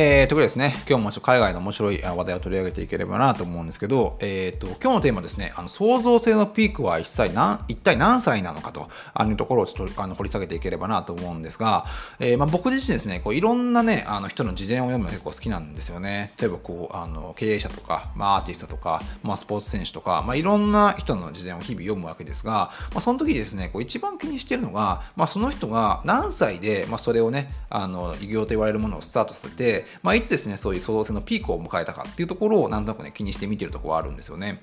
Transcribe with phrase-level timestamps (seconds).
[0.00, 8.88] えー、ということですね、今日もちょっと海外の面白い話題を取り上げていければなと思うんですけど、えーと、今日のテーマですね、あの創造性のピークは一体何一体何歳なのかと
[9.24, 11.84] いうところをちょっとあの掘り下げていければなと思うんですが、
[12.20, 16.32] えー、まあ、僕自身ですね、こういろんなね、あの人の自伝を読むのが結構好きなんですよね。
[16.38, 34.62] 例えばこうあの経営者とか、まあ、アーティストとか、まあ、スポーツ選手とか、まあ、いろんな人の自伝を日々読むわけですが、まあ、その時ですね、こう一番気にしているのが、まあ、その人が何歳で、まあ、それをね、あの偉業と言われるものをスタートさせて、まあ、いつですね、そういう創造性のピークを迎えたかっていうところをなんとなくね気にして見てるところはあるんですよね。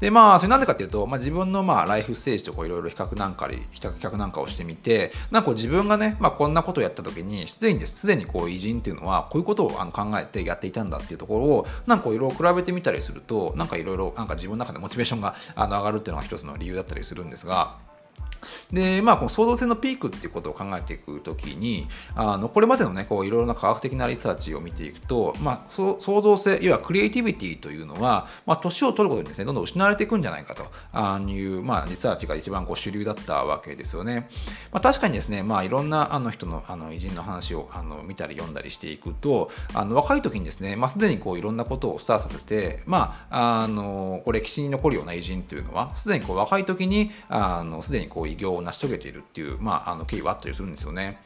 [0.00, 17.87] でまあそれなんでかっていうと、まあ、自分のまあライフステージとかいろいろ比較なんか比較比較なんかをしてみてなんか自分がね、まあ、こんなことをやった時にすでにすでにこう偉人っていうのはこういうことをあの考えてやっていたんだっていうところをなんかいろいろ比べてみたりするとなんかいろいろなんか自分の中でモチベーションがあの上がるっていうのが一つの理由だったりするんですが。
[18.72, 30.64] で、まあ、この創造性のピークっていうことを考えていくときに、あのこれまでのね、こういろいろな科学的なリサーチを見ていくと、まあ、創造性、要はクリエイティビティというのは、まあ、年を取ることにですね、どんどん失われていくんじゃないかと
[31.30, 34.28] いう、まあ、リサーチが一番こう主流だったわけですよね。
[34.72, 51.18] まあ、確かにですね、まあ、いろんなあの人のあの偉人の話をあの見たり読んだりしていくと、あの若い時にですね、まあ、すでにこういろんなことをスターさせて、まあ、あのこう歴史に残るような偉人というのは、すでにこう若い時に、あのすでにこう偉業を成し遂げているっていう、まあ、あの経緯はあったりするんですよね。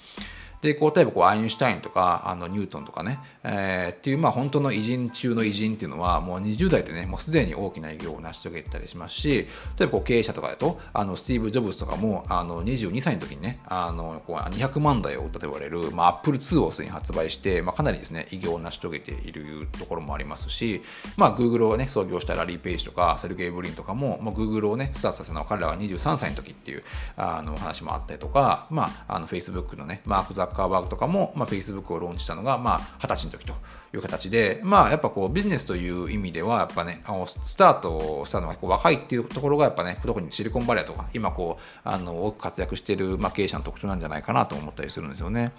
[0.62, 9.44] で、こう、例えばこう、アインシュタインとか、あの、ニュートンとかね、えー、っていう、まあ、本当の偉人中の偉人っていうのは、もう20代でね、もうすでに大きな偉業を成し遂げたりしますし、例
[9.80, 20.82] えばこう、経営者とかだと、あの、スティーブ・ジョブズとかも、あの、22歳の時にね、あの、こう200万台を売ったと言われる、まあ、アップル2をすでに発売して、まあ、かなりですね、偉業を成し遂げているところもありますし、
[21.16, 26.84] まあ、Google をね、創業したラリー・ペイジとか、セルゲイ・ブリンとかも、まあ、Google をね、スタートさせたのは彼らが23歳の時っていう、
[27.16, 33.54] あの、話もあったりとか、まあ、あの、Facebook のね、マーク・ザッカーバーグとかも、まあ、Facebook をローンチしたのが、まあ、20歳の時と。
[33.94, 45.52] いう形で、まあ、やっぱこうビジネスという意味では、やっぱね、あのスタートしたのがこう若いっていうところが、やっぱね、特にシリコンバレーとか、今こう、あの多く活躍している、まあ、経営者の特徴なんじゃないかなと思ったりするんですよね。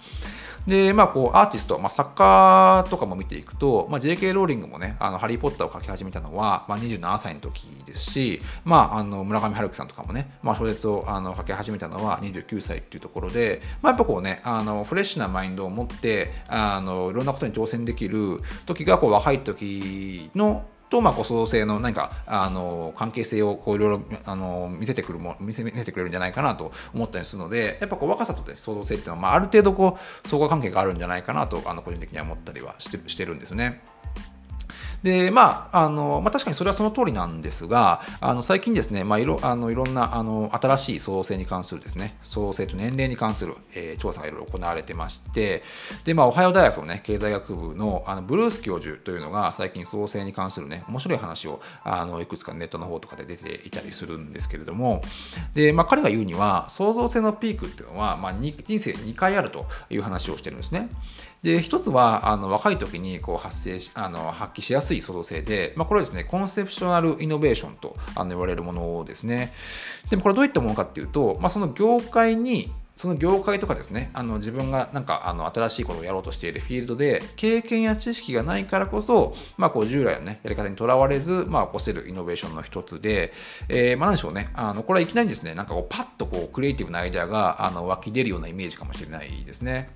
[0.66, 18.23] で、まあ、こう、アーティスト、まあ、作家とかも見ていくと、まあ、JK ローリングもね、あのハリー・ポッターを書き始めたのは、まあ、27歳の時ですし、まあ、あの村上春樹さんとかもね、まあ、小説をあの書き始めたのは29歳っていうところで、まあ、やっぱこうね、あのフレッシュなマインドを持って、あのいろんなことに挑戦できる
[18.66, 33.82] 時がこう若い時のと、まあ、こ創造性の何かあの関係性をこういろいろあの見せてくるも見せ見せてくれるんじゃないかなと思ったりするのでやっぱこう若さと、ね、創造性っていうのは、まあ、ある程度こう相互関係があるんじゃないかなとあの個人的には思ったりはしてしてるんですね。
[35.04, 45.62] で、まあ、あの、まあ、確かにそれはその通りなんですが、あの、最近ですね、まあ、いろ、あの、いろんな、あの、新しい創造性に関するですね、創造性と年齢に関する、えー、調査がいろいろ行われてまして、
[46.04, 55.02] で、まあ、オハイオ大学のね、経済学部の、あの、ブルース教授というのが、最近創造性に関するね、面白い話を、あの、いくつかネットの方とかで出ていたりするんですけれども、
[55.52, 60.88] で、まあ、彼が言うには、創造性のピークっていうのは、まあ、人生2回あるという話をしてるんですね。
[61.44, 69.52] で、一つは、あの、若い時にこう発生し、あの、発揮しやすい創造性で、まあ、これはですね、コンセプショナルイノベーションとあの言われるものですね。
[70.08, 83.32] でもこれどういったものかっていうと、まあ、その業界にその業界とかですね、あの自分がなんかあの新しいことをやろうとしているフィールドで経験や知識がないからこそ、まあ、こう従来の、ね、やり方にとらわれず、まあ、起こせるイノベーションの一つで、
[83.68, 89.90] えー、まあ、なんでしょうね、あのこれはいきなりですね、なんかこうパッとこうクリエイティブなアイデアがあの湧き出るようなイメージかもしれないですね。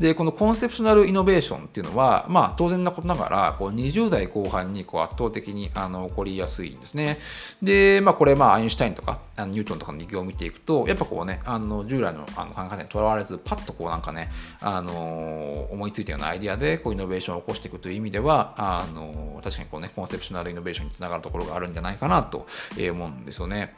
[0.00, 7.18] で、このコンセプショナルイノベーションっていうのは、まあ、当然なことながら、こう20代後半にこう圧倒的にあの起こりやすいんですね。
[7.62, 22.46] で、まあ、これ、まあ、アインシュタインとか、あのニュートンとかの力を見ていくと、やっぱこうね、あの従来のあの考え方にとらわれず、パッとこうなんかね、あの思いついたようなアイデアでこうイノベーションを起こしていくという意味では、あの確かにこうね、コンセプショナルイノベーションにつながるところがあるんじゃないかなと
[22.90, 23.74] 思うんですよね。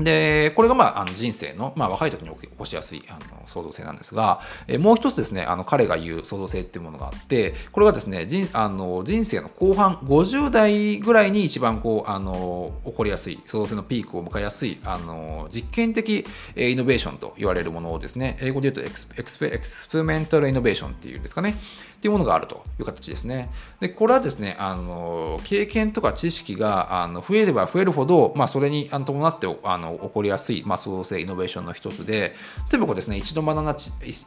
[0.00, 16.26] で、これがまあ、あの人生の、まあ、若い時に起こしやすいあの創造性なんですが、えもう一つですね、あの彼が言う創造性っていうものがあって、これがですね、人あの人生の後半、50代ぐらいに一番こうあの起こりやすい、創造性のピークを迎えやすい、あの実験的
[16.56, 21.54] イノベーションと言われるものをですね、英語で言うと ex- expe- experimental innovation っていうんですかね、
[22.00, 23.50] っていうものがあるという形ですね。
[23.78, 32.34] で、これはですね、あの経験とか知識があの増えれば増えるほど、まあ、それに伴ってあの起こりやすい、まあ、創造性イノベーションの一つで、
[32.70, 33.76] 例えばこうですね、一度学んだ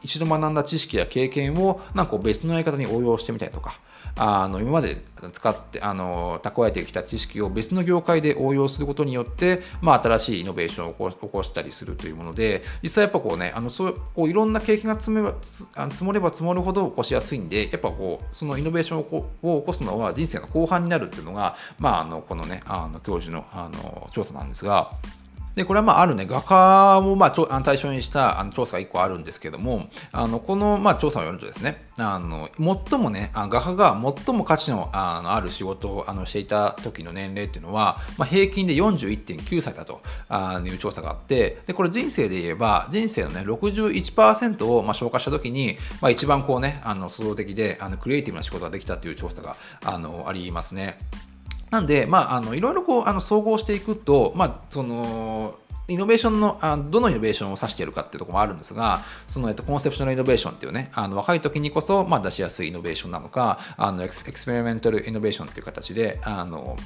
[0.02, 3.78] 一度学んだ知識や経験をなんか別のやり方に応用してみたりとか、
[4.16, 5.02] あの今まで
[5.32, 24.92] 使ってあの蓄えてきた知識を別の業界で応用することによって、まあ、新しいイノベーションを起こしたりするというもので実際やっぱこうねあのそうこういろんな経験が積めば積もれば積もるほど起こしやすいんでやっぱこうそのイノベーションをを起こすのは人生の後半になるっていうのが、まあ、あのこのねあの教授のあの調査なんですが。
[25.54, 40.00] で、これはまああるね、画家をまあ対象にしたあの調査が1個あるんですけども、あのこのまあ調査を読むとですね、あの最もね、画家が最も価値のあのある仕事をあのしていた時の年齢っていうのは、まあ、平均で41.9歳だと
[40.66, 50.98] いう調査があって、で、これ人生で言えば、人生のね、61%をまあ消化した時に、まあ、一番こうね、創造的であのクリエイティブな仕事ができたという調査があのありますね。
[51.74, 66.76] なんで、まあ、あのいろいろこうあの総合していくと、まあ、そのイノベーションのあどのイノベーションを指しているかっていうところもあるんですが、その、えっと、 conceptional innovation っていうね、あの若い時にこそ、まあ、出しやすいイノベーションなのか、あの experimental innovation っていう形で、あの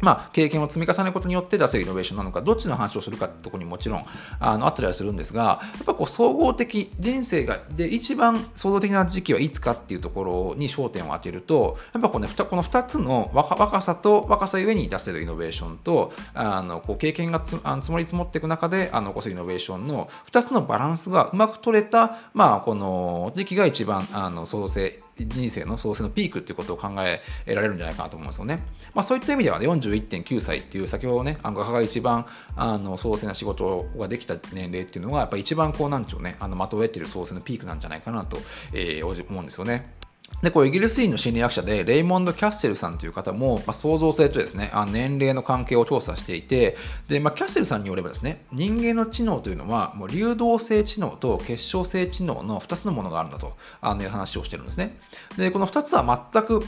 [0.00, 4.04] まあ、経験を積み重ねることによって出せるイノベーションなのか、どっちの話をするかってところにもちろん
[4.40, 27.20] あのあったりはするんですが、やっぱこう総合的、人生がで一番創造的な時期はいつかっていうところに焦点を当てると、やっぱこう、ね、この2つの若若さと若さゆえに出せるイノベーションと、あのこう経験がつあの積もり積もっていく中であの起こすイノベーションの2つのバランスがうまく取れた、まあ、この時期が一番あの創造性人生の創生のピークっていうことを考え
[27.52, 28.60] られるんじゃないかなと思うんですよね。
[28.94, 32.26] まあ、そういった意味では、ね、41.9歳っていう先ほどね、画家が一番
[32.56, 38.38] あの創生な仕事ができた年齢っていうのが、やっぱ一番こうなんでしょうね、あのまとえてる創生のピークなんじゃないかなと、
[38.72, 39.97] えー、思うんですよね。
[40.42, 46.76] で、こうイギリス人の心理学者でレイモンド・キャッセルさんという方も、まあ、創造性とですね、あ年齢の関係を調査していて、
[47.08, 54.96] で、まあ、キャッセルさんによればですね、人間の知能というのは、もう流動性知能と結晶性知能の2つのものがあるんだとあのいう話をしてるんですね。
[55.36, 56.64] で、この2つは全く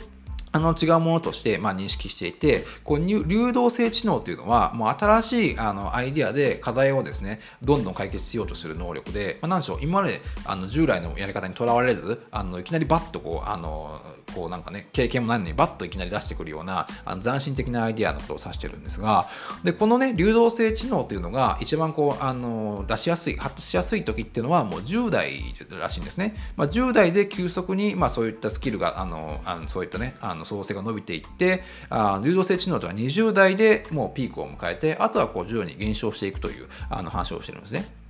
[0.52, 14.00] あの違うものとして、まあ、認識していて、こう流動性知能というのは、もう新しいあのアイディアで課題をですね、どんどん解決しようとする能力で、まあ、なんでしょう、今まであの従来のやり方にとらわれず、あのいきなりバッとこう、あの
[14.34, 19.28] こうなんかね、経験もないのにバッといきなり出してくるようなあの斬新的なアイディアのことを指してるんですが、
[19.64, 25.40] でこのね、流動性知能というのが一番こうあの出しやすい、発達しやすい時っていうのはもう10代
[25.78, 26.34] らしいんですね。
[26.56, 38.00] まあ、10代で急速に、まあ、そういったスキルが、あのあのそういったね、あのの創生が伸びていって、あ流動性知能とは20代でもうピークを迎えて、あとはこう徐々に減少していくというあの話をしてるんですね。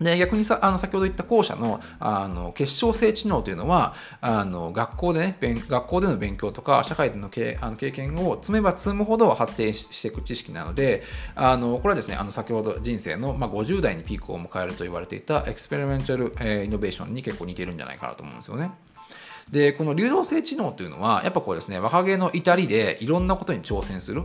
[0.00, 11.02] で逆にさあの先ほど言った後者のあの結晶性知能というのはあの学校でね学校での勉強とか社会での経あの経験を積めば積むほど発展していく知識なので
[11.34, 18.70] あのこれはですねあの先ほど人生の、まあ、50代にピークを迎えると言われていたエクスペリメンタル、えー、イノベーションに結構似てるんじゃないかなと思うんですよね。
[19.50, 24.24] でこの流動性知能というのはやっぱこうですね若気の至りでいろんなことに挑戦する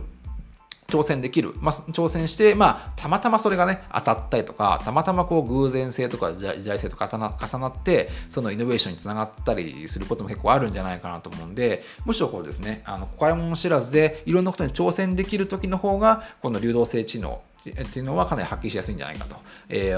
[0.86, 19.36] 挑戦できる、まあ、挑戦して、まあ、たまたまそれがね、当たったりとか、たまたまこう偶然性とか時代性とか重なって、そのイノベーションにつながったりすることも結構あるんじゃないかなと思うんで、むしろこうですね、あの、怖いもの知らずで、いろんなことに挑戦できる時の方が、この流動性知能っていうのはかなり発揮しやすいんじゃないかと、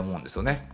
[0.01, 0.69] 思うんですよね。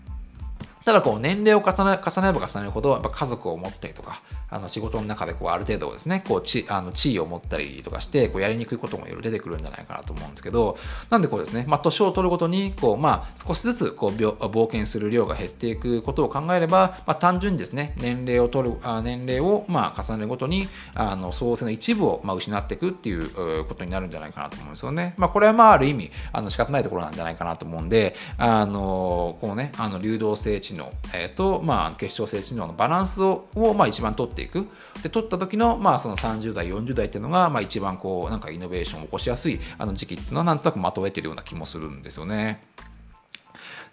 [0.85, 4.21] ただこう年齢を重ね重ねれば重ねるほどやっぱ家族を持ったりとか
[4.53, 10.77] あの仕事の中でこうある程度ですねこう地あの地位を持ったりとかしてこうやりにくいこともいろいろ出てくるんじゃないかなと思うんですけど
[11.09, 25.15] なんでこうですね、まあ、年を取るごとにこう、まあ、少しずつこう冒険する量が減っていくことを考えれば、まあ、単純にですね年齢を取るあ年齢をまあ重ねるごとにあの創生の一部をまあ失っていくっていうことになるんじゃないかなと思うんですよね。
[25.17, 34.69] まあ、これはまあある意味あの仕方ないところなんじゃないかなと思うんであのこうねあの流動性知能、えー、と、まあ、結晶性知能のバランスををまあ一番取っていく。
[35.03, 42.63] で取った時の,、まあその30代40代っていうのが、まあ、一番こうなんかイノベーションを起こしやすいあの時期っていうのはなんとなくまとめてるような気もするんですよね。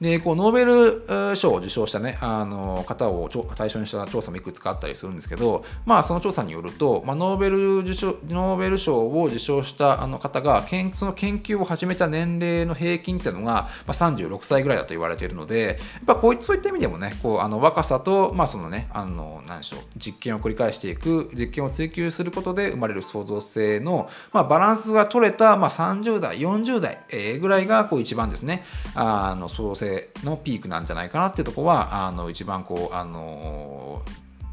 [0.02, 28.64] で、こう、ノーベル賞を受賞したね、あの、方を対象にした調査もいくつかあったりするんですけど、まあ、その調査によると、まあ、ノーベル受賞、ノーベル賞を受賞したあの方が、その研究を始めた年齢の平均っていうのが、まあ、36歳ぐらいだと言われているので、やっぱこういそういった意味でもね、こう、あの、若さと、まあ、そのね、あの、何でしょう、実験を繰り返していく、実験を追求することで生まれる創造性の、まあ、バランスが取れた、まあ、30代、40代ぐらいが、こう、一番ですね、
[28.96, 29.89] あの、創造性
[30.24, 34.02] のピークなんじゃないかなっていうところはあの一番こうあの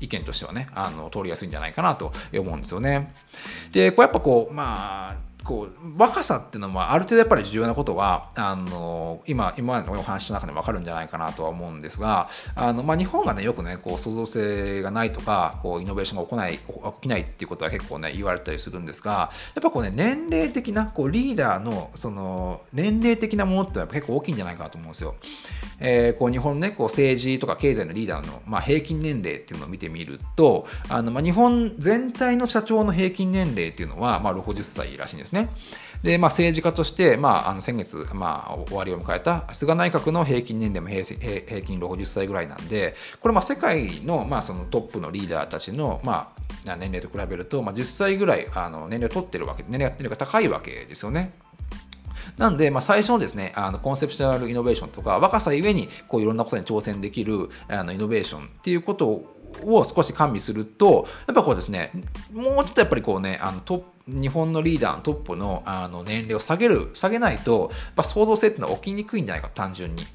[0.00, 3.12] 意見としてはねあの通りやすいんじゃないかなと思うんですよね。
[3.72, 16.60] でこれやっぱこうまあこう若さっていうのはある程度やっぱり重要なことはあの今今までのお話の中で分かるんじゃないかなとは思うんですがあの、まあ、日本がねよくねこう創造性がないとかこうイノベーションが起こない起
[17.02, 25.14] きないっていうことは結構ね言われたりするんですがやっぱこうね年齢的なこうリーダーのその年齢的なものって結構大きいんじゃないかなと思うんですよ。
[25.78, 35.48] えー、こう日本ねこう政治とか経済のリーダーの、まあ、平均年齢っていうのを見てみるとあの、まあ、日本全体の社長の平均年齢っていうのは、まあ、60歳らしいんですね。
[36.02, 46.32] で、まあ、政治家として、まあ、あの先月、まあ、終わりを迎えた菅内閣の平均年齢も平平均60歳ぐらいなんで、これ、ま、世界の,、まあそのトップのリーダーたちの、ま
[46.66, 51.32] あ、年齢と比べると、ま、10歳ぐらいあの年齢を取ってるわけ、年齢が高いわけですよね。
[52.36, 61.92] なんで、まあ、最初のですね、あのコンセプチュアルイノベーションとか、若さゆえにこういろんなことに挑戦できるあのイノベーションっていうことを少し完備すると、やっぱこうですね、
[62.32, 70.06] もうちょっとやっぱりこうね、あのトップ日本のリーダーのトップのあの年齢を下げる、下げないと、やっぱ創造性ってのは起きにくいんじゃないか、単純に。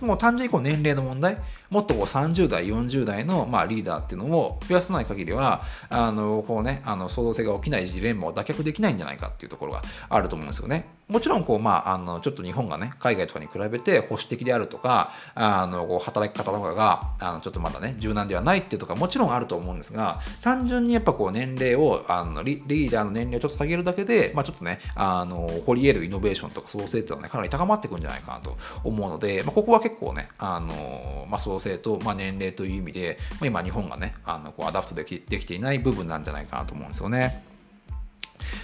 [0.00, 1.36] もう単純にこう年齢の問題、
[1.70, 10.86] もっとこう30代、40代のまあリーダーっていうのを増やさない限りは、あのこうね、あの創造性が起きないジレンマを脱却できないんじゃないかっていうところがあると思うんですよね。
[11.08, 37.44] もちろんこう、まあ、あのちょっと日本がね、海外とかに比べて保守的であるとか、あのこう働き方とかがあのちょっとまだね、柔軟ではないっていうとかもちろんあると思うんですが、単純にやっぱこう年齢をあのリーダーの年齢をちょっと下げるだけで、まあ、ちょっとね、あの掘り得るイノベーションとか創造性っていうのはね、かなり高まっていくんじゃないかなと思うので、まあ、ここは結構ね、あのまあ、創造性と、まあ、年齢という意味で、まあ、今日本がね、あのこう adapt できできていない部分なんじゃないかなと思うんですよね。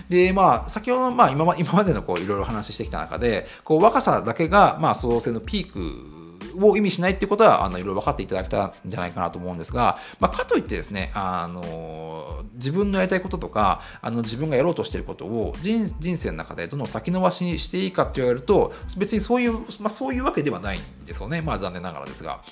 [0.08, 6.13] で、まあ、先ほど、まあ、今ま今までのこういろいろ話してきた中で、こう若さだけが、まあ、創造性のピーク
[6.60, 22.42] を意味しないってことはあのいろいろ分かっていただけたんじゃないかなと思うんですが、まあ、かといってですねあの自分のやりたいこととかあの自分がやろうとしていることを人人生の中でどの先延ばしにしていいかって言われると別にそういう、まあ、そういうわけではないんですよねまあ残念ながらですが。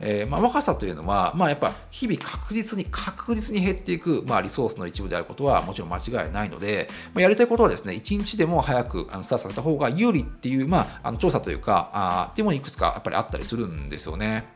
[0.00, 14.53] えー、まあ、若さというのは、まあ、やっぱ日々確実に確実に減っていく、まあ、リソースの一部であることはもちろん間違いないので、まあ、やりたいことはですね一日でも早くあのスタートさせた方が有利っていう、まあ、あの調査というかあっていうものいくつかやっぱりあったりするんですよね。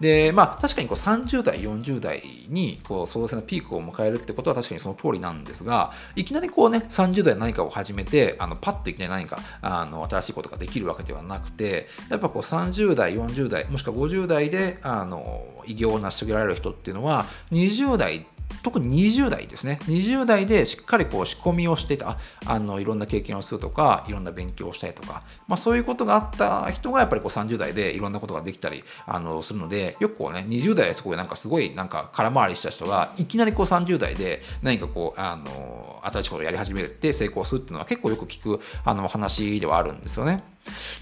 [0.00, 18.26] で、まあ、確かにこう30代、40代にこう創造性のピークを迎えるってことは確かにその通りなんですが、いきなりこうね、30代何かを始めて、あのパッといきなり何かあの新しいことができるわけではなくて、やっぱこう30代、40代、もしくは50代であの偉業を成し遂げられる人っていうのは、20代
[18.66, 19.78] 特に20代ですね。
[19.84, 22.18] 20代でしっかりこう仕込みをしてた。
[22.46, 40.55] あのいろんな経験をするとかいろんな勉強をしたりとか、まあ、そういうことがあった人がやっぱりこう30代でいろんなことができたりあのするのでよくこうね20代ですごいなんかすごいなんか空回りした人がいきなりこう30代で何かこうあの新しいことをやり始めて成功するっていうのは結構よく聞くあの話ではあるんですよね。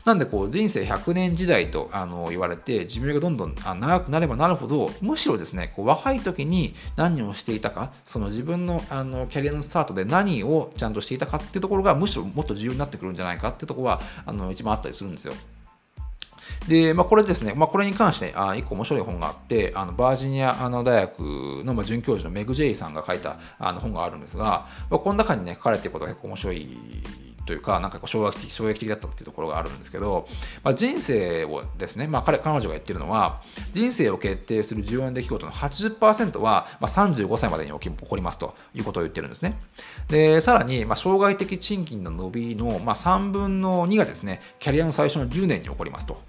[0.05, 15.35] なんでこう人生100年時代とあの言われて寿命がどんどん長くなればなるほどむしろですねこう若い時に何をしていたかその自分のあのキャリアのスタートで何をちゃんとしていたかっていうところがむしろもっと重要になってくるんじゃないかっていうところはあの一番あったりするんですよ。
[16.69, 21.21] で、まあ、これですね、まあ、これに関してあ1個面白い本があって、あのバージニアあの大学
[21.65, 26.79] の、まあ、准教授のメグ・ジェイさんが書いたあの本があるんですが、まあ、この中にね、書かれていることが結構面白い
[27.47, 30.27] というか、なんかこう衝撃的衝撃的だったっていうところがあるんですけど、
[30.63, 39.59] まあ、人生をですね、まあ彼、彼女が言ってるのは、人生を決定する重要な出来事の80%は、まあ、35歳までに起こりますということを言ってるんですね。
[40.09, 46.21] で、さらに、まあ、障害的賃金の伸びの、まあ、3分の2がですね、キャリアの最初の10年に起こりますと。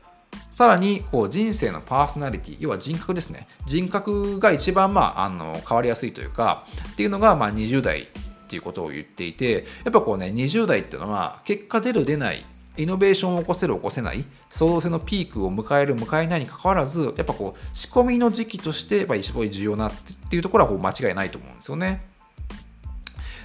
[0.56, 3.48] さらにこう人生のパーソナリティ、要は人格ですね。
[3.66, 8.08] 人格が一番、まあ、あの変わりやすいというか、っていうのが、まあ、20代
[8.46, 12.46] っていうことを言っていて、やっぱこうね、20代っていうのは、結果出る出ない、
[12.78, 19.92] イノベーションを起こせる起こせない、創造性のピークを迎える迎えないにかかわらず、やっぱこう、仕込みの時期として、やっぱり一番重要なっ
[20.30, 22.15] ていうところはこう間違いないと思うんですよね。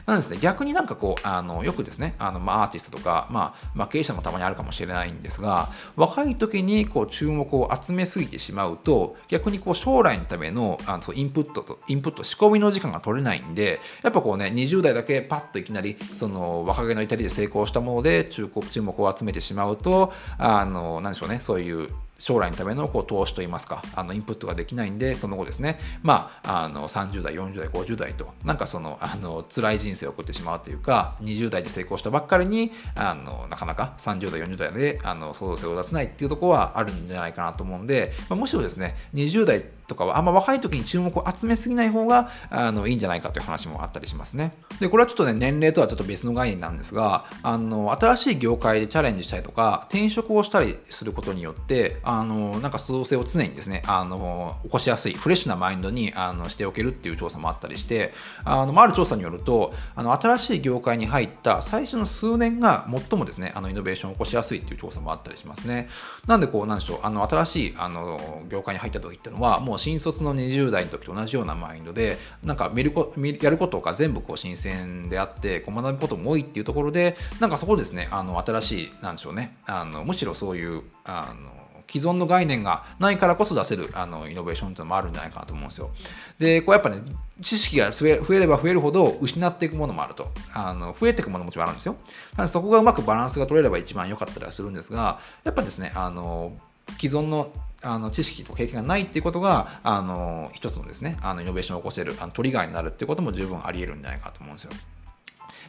[0.06, 18.50] なんですね、逆になんかこう、あのよくですね、あのまあ、アーティストとか、まあ、まあ、経営者もたまにあるかもしれないんですが、若い時にこう注目を集めすぎてしまうと、逆にこう将来のためのあのそうインプットと、インプット、仕込みの時間が取れないんで、やっぱこうね、20代だけパッといきなり、その若気の至りで成功したもので、注
[18.82, 21.88] 目を集めてしまうと、あの、なんでしょうね、そういう
[22.20, 44.52] 将来のためのこう投資といいますか、あのインプットができないんで、その後ですね、まあ、あの30代、40代、50代と、なんかその、あの辛い人生を送ってしまうというか、20代で成功したばっかりに、あのなかなか30代、40代であの創造性を出せないっていうところはあるんじゃないかなと思うんで、まあ、むしろですね、20代ってとかはあんま若い時に注目を集めすぎない方があのいいんじゃないかという話もあったりしますね。
[44.78, 65.88] で、これはちょっとね、年齢とはちょっと別の概念なんですが、あの新しい業界でチャレンジしたりとか、転職をしたりすることによって、あのなんか創造性を常にですね、あの起こしやすい、フレッシュなマインドにあのしておけるっていう調査もあったりして、あのある調査によると、あの新しい業界に入った最初の数年が最もですね、あのイノベーションを起こしやすいっていう調査もあったりしますね。
[66.26, 81.50] なんでこう、なんでしょう、あの新しいあの業界に入った時っていうのは、もう新卒の20代の時と同じようなマインドで、なんか見るこやることが全部こう新鮮であって、こう学ぶことも多いっていうところで、なんかそこですね、あの新しい、なんでしょうね、あのむしろそういう、あの
[81.90, 85.90] 既存の概念がないからこそ出せるあのイノベーションっていうのもあるんじゃないかなと思うんですよ。
[86.38, 86.98] で、こうやっぱね、
[87.42, 90.30] 知識が増えれば増えるほど失っていくものもあると。
[90.54, 91.96] あの増えていくものももちろんあるんですよ。
[92.36, 96.52] なのそこがうまくバランスが取れれば一番良かったりはするんですが、やっぱですね、あの
[97.00, 97.50] 既存の
[97.82, 104.72] あの知識と経験がないっていうことがあの一つのですねあのイノベーションを起こせるあのトリガーになるっていうことも十分あり得るんじゃないかと思うんですよ。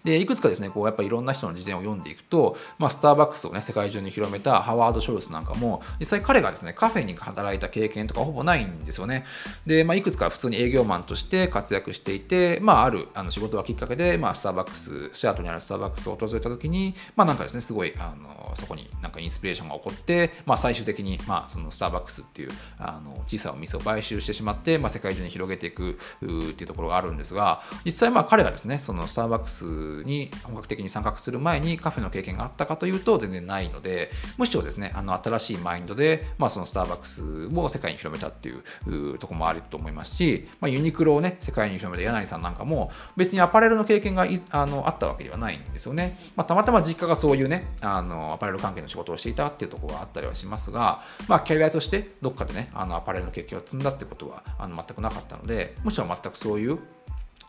[0.03, 9.25] で、いくつかですね、こうやっぱいろんな人の事典を読んでいくと、まあ、スターバックスをね、世界中に広めたハワード・ショルスなんかも、実際彼がですね、カフェに働いた経験とかほぼないんですよね。
[9.65, 29.65] で、まあ、いくつか普通に営業マンとして活躍していて、まあ、あるあの仕事がきっかけで、まあ、スターバックス、シアトルにあるスターバックスを訪れた時に、まあ、なんかですね、すごい、あのそこになんかインスピレーションが起こって、まあ、最終的に、まあ、そのスターバックスっていうあの小さなお店を買収してしまって、まあ、世界中に広げていくっていうところがあるんですが、実際、まあ、彼がですね、そのスターバックス
[30.06, 56.80] に本格的に参画する前にカフェの経験があったかというと全然ないのでむしろですねあの新しいマインドで、まあ、そのスターバックスを世界に広めたっていうとこもあると思いますし、まあ、ユニクロをね世界に広めた柳井さんなんかも別にアパレルの経験があのあったわけではないんですよね、まあ、たまたま実家がそういうねあのアパレル関係の仕事をしていたっていうところがあったりはしますが、まあ、キャリアとしてどっかでねあのアパレルの経験を積んだってことはあの全くなかったのでむしろ全くそういう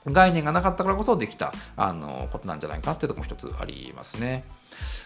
[0.06, 4.44] 概念がなかったからこそできたあのことなんじゃないかっていうところも一つありますね。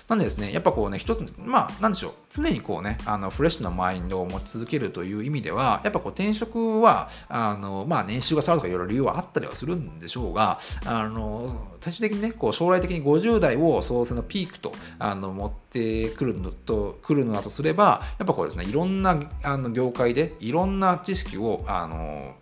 [0.08, 22.36] なんでですね、やっぱこうね、一つ、まあ、なんでしょう、常にこうね、あのフレッシュなマインドを持ち続けるという意味では、やっぱこう転職は、あのまあ、年収が下がるとかいろいろ理由はあったりはするんでしょうが、あの最終的にね、こう将来的に50代を創生のピークとあの持ってくるのと、くるのだとすれば、やっぱこうですね、いろんなあの業界でいろんな知識を、あの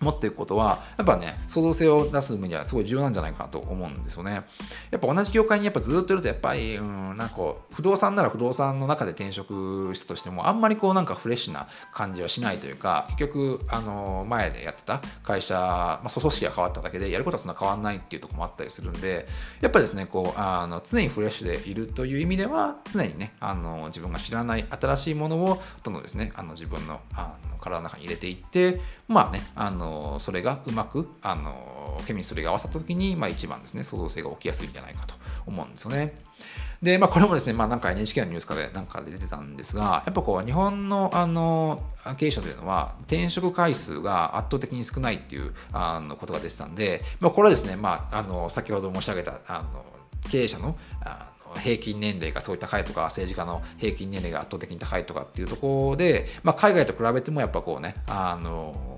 [0.00, 4.44] 持っていくことは、やっぱね、創造性を出す上にはすごい重要なんじゃないかなと思うんですよね。
[4.90, 19.26] やっぱ同じ業界にやっぱずっといると、やっぱり、うん、なんかこう、不動産なら不動産の中で転職したとしても、あんまりこうなんかフレッシュな感じはしないというか、結局、あの、前でやってた会社、まあ、組織が変わっただけで、やることはそんな変わんないっていうところもあったりするんで、
[19.60, 35.14] やっぱりですね、こう、あの常にフレッシュでいるという意味では、常にね、あの自分が知らない新しいものを、どんどんですね、あの自分のあの体の中に入れていって、まあね、あのそれがうまくあのケミストリーが合わさった時に、まあ、一番ですね創造性が起きやすいんじゃないかと
[35.46, 36.14] 思うんですよね。
[36.82, 41.82] で、まあ、これもですね、まあ、なんか NHK のニュースかでなんかで出てたんですが、やっぱこう、日本のあの
[42.16, 49.84] 経営者というのは、転職回数が圧倒的に少ないっていうあのことが出てたんで、まあ、これはですね、まあ、あの先ほど申し上げたあの
[50.30, 58.97] 経営者のあの平均年齢がすごい高いとか政治家の平均年齢が圧倒的に高いとかっていうところで、まあ、海外と比べてもやっぱこうねあの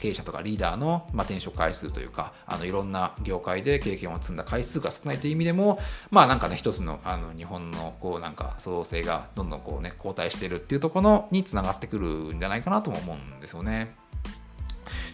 [0.00, 5.78] 経営者とかリーダーの、まあ、転職回数というかあのいろんな業界で経験を積んだ回数が少ないという意味でも
[6.10, 13.94] まあなんかね一つのあの日本のこうなんか創造性がどんどんこうね後退してるっていうところにつながってくるんじゃないかなとも思うんですよね。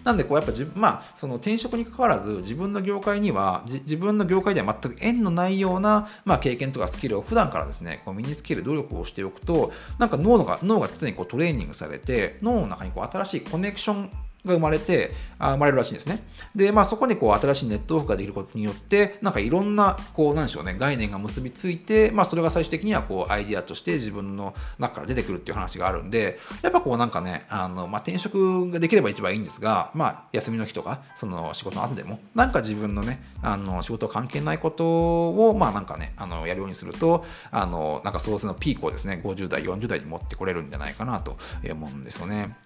[0.04, 14.10] なんでこうやっぱじ、まあ、その転職にかかわらず自分の業界には自分の業界では全く縁のないような、まあ、経験とかスキルを普段からですねこう身につける努力をしておくとなんか脳が脳が常にこうトレーニングされて脳の中にこう新しいコネクション
[14.46, 16.22] が生まれて、あ生まれるらしいんですね。
[16.54, 41.36] で、まあそこにこう新しいネットワークができることによって、なんかいろんな、こう、なんでしょうね、概念が結びついて、まあそれが最終的にはこうアイディアとして自分の中から出てくるっていう話があるんで、やっぱこうなんかね、あの、まあ転職ができれば一番いいんですが、まあ休みの日とか、その仕事の後でも、なんか自分のね、あの、仕事関係ないことを、まあなんかね、あの、やるようにすると、あの、なんか創生のピークをですね、50代、40代に持ってこれるんじゃないかなと
[41.70, 42.56] 思うんですよね。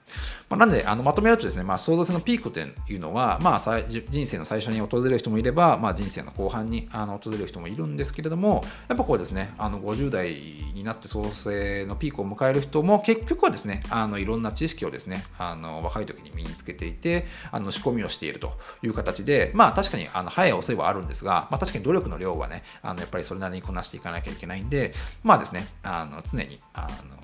[0.48, 3.60] まあ、なんで、あのまとめるとですね、まあ、創造性のピークというのは、まあ、
[4.08, 10.34] 人生の最初に訪れる人もいれば、まあ、人生の後半にあの訪れる人もいるんですけれども、やっぱこうですね、あの50代
[10.74, 27.20] になって創造性のピークを迎える人も、結局はですね、あのいろんな知識をですね、あの若い時に身につけていて、あの仕込みをしているという形で、まあ確かにあの早い遅いはあるんですが、まあ、確かに努力の量はね、あのやっぱりそれなりにこなしていかなきゃいけないんで、まあですね、あの常にあの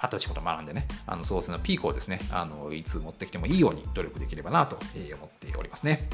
[0.00, 6.08] 新しいことを学んでね、あのソースのピークをですね、あのいつ持ってきてもいいように努力できればなと思っておりますね。